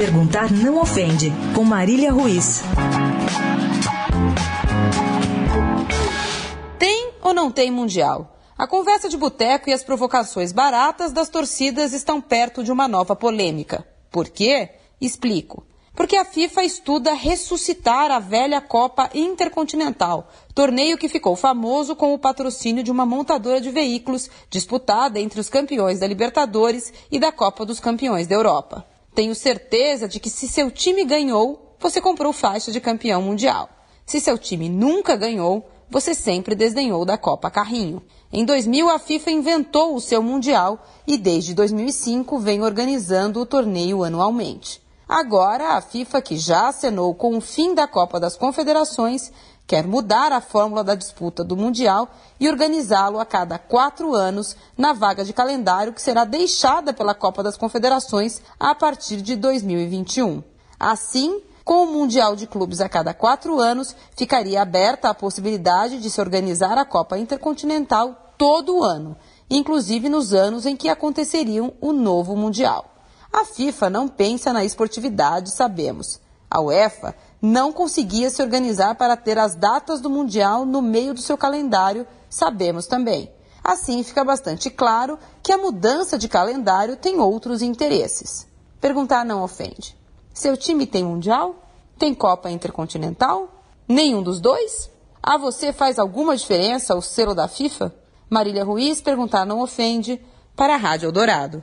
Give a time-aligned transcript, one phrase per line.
[0.00, 2.62] Perguntar não ofende, com Marília Ruiz.
[6.78, 8.34] Tem ou não tem Mundial?
[8.56, 13.14] A conversa de boteco e as provocações baratas das torcidas estão perto de uma nova
[13.14, 13.86] polêmica.
[14.10, 14.70] Por quê?
[14.98, 15.66] Explico.
[15.94, 22.18] Porque a FIFA estuda ressuscitar a velha Copa Intercontinental, torneio que ficou famoso com o
[22.18, 27.66] patrocínio de uma montadora de veículos, disputada entre os campeões da Libertadores e da Copa
[27.66, 28.86] dos Campeões da Europa.
[29.20, 33.68] Tenho certeza de que se seu time ganhou, você comprou faixa de campeão mundial.
[34.06, 38.02] Se seu time nunca ganhou, você sempre desdenhou da Copa Carrinho.
[38.32, 44.02] Em 2000, a FIFA inventou o seu Mundial e desde 2005 vem organizando o torneio
[44.04, 44.80] anualmente.
[45.06, 49.30] Agora, a FIFA, que já acenou com o fim da Copa das Confederações,
[49.70, 52.08] quer mudar a fórmula da disputa do Mundial
[52.40, 57.40] e organizá-lo a cada quatro anos na vaga de calendário que será deixada pela Copa
[57.40, 60.42] das Confederações a partir de 2021.
[60.76, 66.10] Assim, com o Mundial de Clubes a cada quatro anos, ficaria aberta a possibilidade de
[66.10, 69.16] se organizar a Copa Intercontinental todo ano,
[69.48, 72.86] inclusive nos anos em que aconteceriam o novo Mundial.
[73.32, 76.18] A FIFA não pensa na esportividade, sabemos.
[76.50, 81.20] A UEFA não conseguia se organizar para ter as datas do Mundial no meio do
[81.20, 83.30] seu calendário, sabemos também.
[83.62, 88.48] Assim fica bastante claro que a mudança de calendário tem outros interesses.
[88.80, 89.96] Perguntar não ofende.
[90.34, 91.54] Seu time tem Mundial?
[91.98, 93.48] Tem Copa Intercontinental?
[93.86, 94.90] Nenhum dos dois?
[95.22, 97.94] A você faz alguma diferença o selo da FIFA?
[98.28, 100.20] Marília Ruiz perguntar não ofende
[100.56, 101.62] para a Rádio Eldorado.